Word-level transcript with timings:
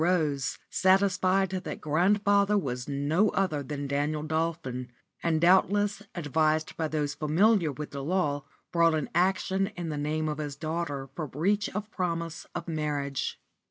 Rose, 0.03 0.57
satisfied 0.71 1.49
that 1.51 1.79
grandfather 1.79 2.57
was 2.57 2.87
no 2.87 3.29
other 3.29 3.61
than 3.61 3.85
Daniel 3.85 4.23
Dolphin, 4.23 4.89
and 5.21 5.39
doubtless 5.39 6.01
advised 6.15 6.75
by 6.75 6.87
those 6.87 7.13
familiar 7.13 7.71
with 7.71 7.91
the 7.91 8.03
law, 8.03 8.45
brought 8.71 8.95
an 8.95 9.11
action 9.13 9.67
in 9.77 9.89
the 9.89 9.99
name 9.99 10.27
of 10.27 10.39
his 10.39 10.55
daughter 10.55 11.07
for 11.13 11.27
breach 11.27 11.69
of 11.75 11.91
promise 11.91 12.47
of 12.55 12.67
marriage. 12.67 13.39